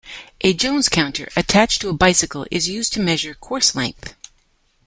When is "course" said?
3.35-3.75